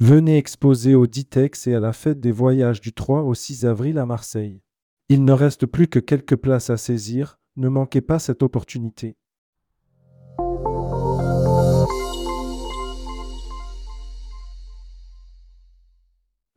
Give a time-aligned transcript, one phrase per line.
[0.00, 3.98] Venez exposer au Ditex et à la fête des voyages du 3 au 6 avril
[3.98, 4.62] à Marseille.
[5.08, 9.16] Il ne reste plus que quelques places à saisir, ne manquez pas cette opportunité.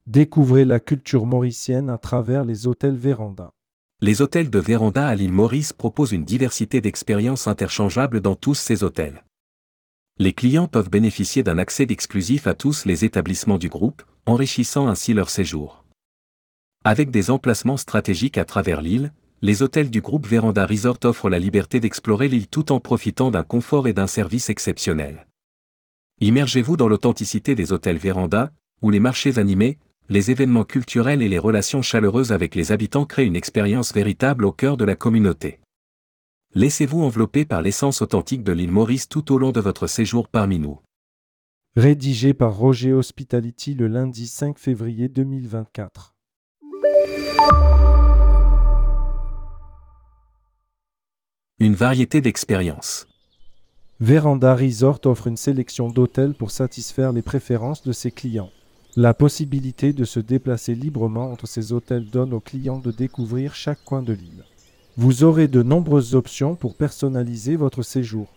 [0.05, 3.54] Découvrez la culture mauricienne à travers les hôtels Véranda.
[4.02, 8.84] Les hôtels de Véranda à l'île Maurice proposent une diversité d'expériences interchangeables dans tous ces
[8.84, 9.23] hôtels.
[10.21, 15.15] Les clients peuvent bénéficier d'un accès exclusif à tous les établissements du groupe, enrichissant ainsi
[15.15, 15.84] leur séjour.
[16.84, 21.39] Avec des emplacements stratégiques à travers l'île, les hôtels du groupe Véranda Resort offrent la
[21.39, 25.26] liberté d'explorer l'île tout en profitant d'un confort et d'un service exceptionnel.
[26.20, 28.51] Immergez-vous dans l'authenticité des hôtels Véranda,
[28.84, 33.26] où les marchés animés, les événements culturels et les relations chaleureuses avec les habitants créent
[33.26, 35.57] une expérience véritable au cœur de la communauté.
[36.54, 40.60] Laissez-vous envelopper par l'essence authentique de l'île Maurice tout au long de votre séjour parmi
[40.60, 40.82] nous.
[41.77, 46.14] Rédigé par Roger Hospitality le lundi 5 février 2024.
[51.60, 53.08] Une variété d'expériences.
[54.02, 58.52] Veranda Resort offre une sélection d'hôtels pour satisfaire les préférences de ses clients.
[58.98, 63.86] La possibilité de se déplacer librement entre ces hôtels donne aux clients de découvrir chaque
[63.86, 64.44] coin de l'île.
[64.97, 68.28] Vous aurez de nombreuses options pour personnaliser votre séjour.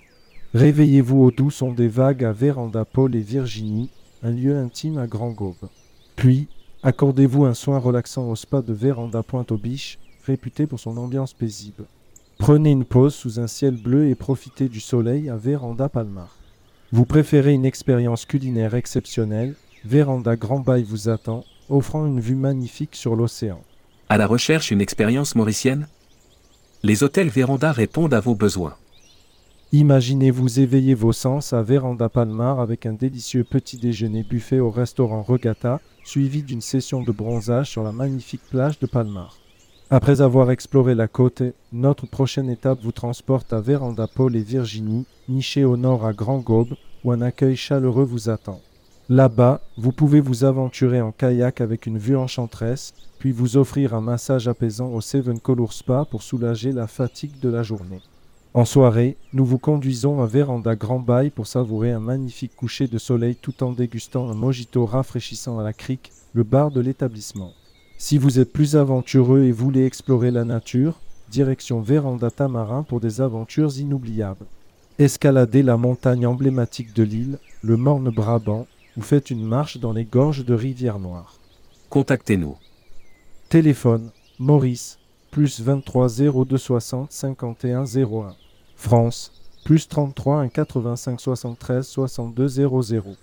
[0.54, 3.90] Réveillez-vous au doux son des vagues à Véranda Paul et Virginie,
[4.22, 5.68] un lieu intime à Grand Gaube.
[6.14, 6.46] Puis,
[6.84, 11.86] accordez-vous un soin relaxant au spa de Véranda Pointe-aux-Biches, réputé pour son ambiance paisible.
[12.38, 16.36] Prenez une pause sous un ciel bleu et profitez du soleil à Véranda Palmar.
[16.92, 22.94] Vous préférez une expérience culinaire exceptionnelle Véranda Grand Bail vous attend, offrant une vue magnifique
[22.94, 23.60] sur l'océan.
[24.08, 25.88] À la recherche une expérience mauricienne?
[26.86, 28.74] Les hôtels Véranda répondent à vos besoins.
[29.72, 35.22] Imaginez-vous éveiller vos sens à Véranda Palmar avec un délicieux petit déjeuner buffet au restaurant
[35.22, 39.38] Regatta, suivi d'une session de bronzage sur la magnifique plage de Palmar.
[39.88, 45.06] Après avoir exploré la côte, notre prochaine étape vous transporte à Véranda Paul et Virginie,
[45.30, 48.60] nichée au nord à Grand Gaube, où un accueil chaleureux vous attend.
[49.10, 54.00] Là-bas, vous pouvez vous aventurer en kayak avec une vue enchanteresse, puis vous offrir un
[54.00, 58.00] massage apaisant au Seven Color Spa pour soulager la fatigue de la journée.
[58.54, 62.96] En soirée, nous vous conduisons à Véranda Grand Bail pour savourer un magnifique coucher de
[62.96, 67.52] soleil tout en dégustant un mojito rafraîchissant à la crique, le bar de l'établissement.
[67.98, 70.98] Si vous êtes plus aventureux et voulez explorer la nature,
[71.30, 74.46] direction Véranda Tamarin pour des aventures inoubliables.
[74.98, 78.66] Escaladez la montagne emblématique de l'île, le Morne Brabant,
[78.96, 81.34] vous faites une marche dans les gorges de Rivière-Noire.
[81.90, 82.56] Contactez-nous.
[83.48, 85.00] Téléphone Maurice,
[85.30, 88.34] plus 23 0260 51 01.
[88.76, 89.32] France,
[89.64, 93.16] plus 33 1 85 73 62 00.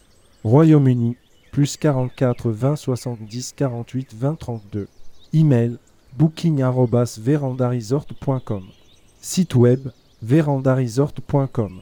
[0.44, 1.18] Royaume-Uni,
[1.52, 4.88] plus 44 20 70 48 20 32.
[5.34, 5.78] Email
[6.18, 8.64] booking.verandaresort.com.
[9.22, 9.88] Site web
[10.22, 11.82] verandaresort.com.